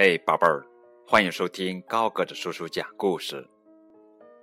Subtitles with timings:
[0.00, 0.64] 嘿，宝贝儿，
[1.08, 3.44] 欢迎收听高个子叔叔讲故事。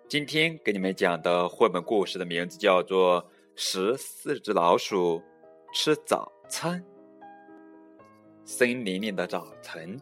[0.05, 3.23] 今天给你们讲的绘本故事的名字叫做
[3.55, 5.23] 《十四只老鼠
[5.71, 6.84] 吃早餐》。
[8.44, 9.98] 森林里的早晨，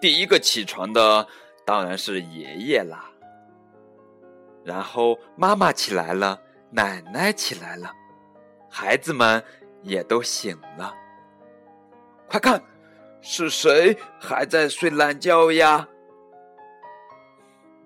[0.00, 1.24] 第一个起床的
[1.64, 3.08] 当然是爷爷啦。
[4.64, 6.42] 然后妈妈起来了，
[6.72, 7.92] 奶奶起来了，
[8.68, 9.40] 孩子们
[9.84, 10.92] 也都醒了。
[12.26, 12.60] 快看！
[13.20, 15.88] 是谁还在睡懒觉呀？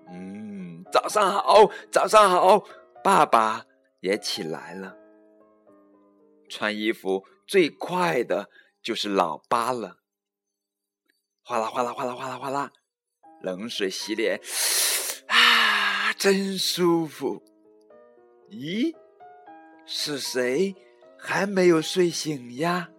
[0.09, 2.63] 嗯，早上好，早上好，
[3.03, 3.65] 爸爸
[4.01, 4.95] 也起来了。
[6.49, 8.49] 穿衣服最快的
[8.83, 9.97] 就是老八了。
[11.43, 12.71] 哗啦哗啦哗啦哗啦哗啦，
[13.41, 14.39] 冷水洗脸，
[15.27, 17.41] 啊，真舒服。
[18.49, 18.93] 咦，
[19.85, 20.75] 是谁
[21.17, 22.89] 还没有睡醒呀？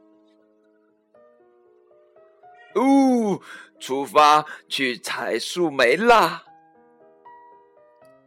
[2.75, 3.41] 哦，
[3.79, 6.45] 出发去采树莓啦！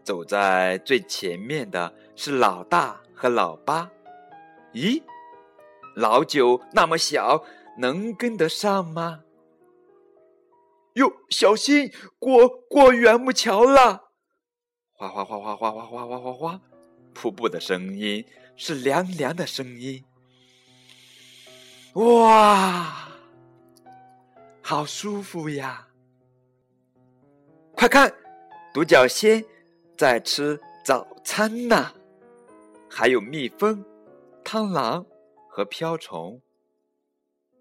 [0.03, 3.89] 走在最前面的是老大和老八。
[4.73, 5.01] 咦，
[5.95, 7.43] 老九那么小，
[7.79, 9.21] 能跟得上吗？
[10.93, 14.03] 哟，小心过过圆木桥啦！
[14.93, 16.61] 哗哗哗哗哗哗哗哗哗哗，
[17.13, 20.05] 瀑布的声音是凉凉的声音。
[21.95, 23.09] 哇！
[24.67, 25.87] 好舒服呀！
[27.75, 28.11] 快看，
[28.73, 29.45] 独角仙
[29.95, 31.93] 在吃早餐呢，
[32.89, 33.85] 还有蜜蜂、
[34.43, 35.05] 螳螂
[35.47, 36.41] 和瓢虫。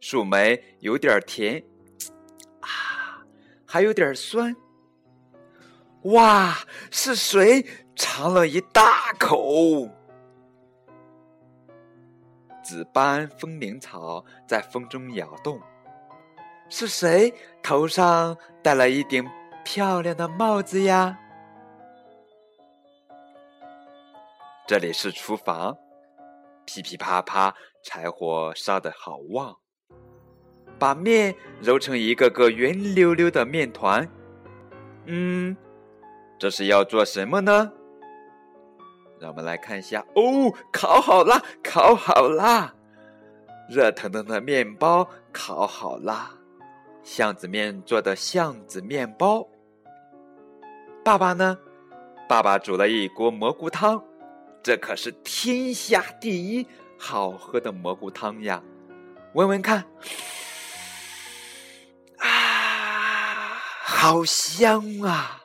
[0.00, 1.62] 树莓有点甜，
[2.61, 3.20] 啊，
[3.66, 4.56] 还有点酸。
[6.05, 6.56] 哇，
[6.91, 9.91] 是谁尝了一大口？
[12.62, 15.61] 紫斑风铃草在风中摇动。
[16.77, 19.24] 是谁头上戴了一顶
[19.64, 21.17] 漂亮的帽子呀？
[24.67, 25.79] 这里是厨房，
[26.67, 29.57] 噼噼啪啪，柴火烧得好旺，
[30.77, 34.08] 把面揉成一个个圆溜溜的面团。
[35.05, 35.57] 嗯，
[36.40, 37.70] 这是要做什么呢？
[39.20, 40.05] 让我们来看一下。
[40.17, 42.74] 哦，烤好啦，烤好啦！
[43.70, 46.33] 热腾腾的面包烤好啦。
[47.04, 49.46] 巷子面做的巷子面包。
[51.04, 51.58] 爸爸呢？
[52.26, 54.02] 爸爸煮了一锅蘑菇汤，
[54.62, 56.66] 这可是天下第一
[56.98, 58.62] 好喝的蘑菇汤呀！
[59.34, 59.84] 闻闻看，
[62.16, 65.42] 啊，好香啊！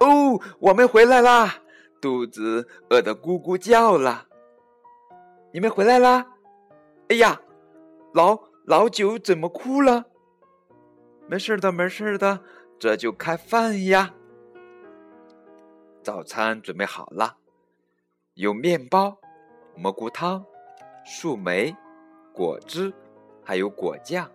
[0.00, 1.54] 哦，我们回来啦，
[2.00, 4.26] 肚子饿得咕咕叫了。
[5.52, 6.26] 你们回来啦？
[7.08, 7.40] 哎呀，
[8.14, 8.51] 老。
[8.64, 10.06] 老九怎么哭了？
[11.26, 12.40] 没事的，没事的，
[12.78, 14.14] 这就开饭呀。
[16.02, 17.36] 早餐准备好了，
[18.34, 19.18] 有面包、
[19.74, 20.44] 蘑菇汤、
[21.04, 21.74] 树莓、
[22.32, 22.92] 果汁，
[23.44, 24.30] 还有果酱。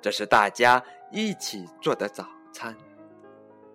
[0.00, 2.76] 这是大家一起做的早餐。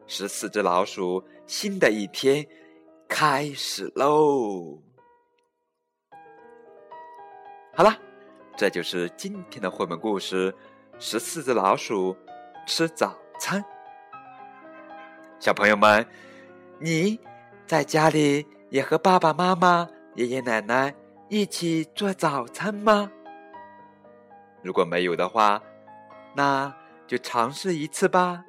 [0.05, 2.45] 十四只老鼠，新的一天
[3.07, 4.81] 开始喽！
[7.73, 8.10] 好了。
[8.61, 10.51] 这就是今天的绘本故事
[10.99, 12.15] 《十四只老鼠
[12.67, 13.59] 吃早餐》。
[15.39, 16.05] 小朋友们，
[16.77, 17.19] 你
[17.65, 20.93] 在家里也和爸爸妈妈、爷爷奶奶
[21.27, 23.09] 一起做早餐吗？
[24.61, 25.59] 如果没有的话，
[26.35, 26.71] 那
[27.07, 28.45] 就尝试一次吧。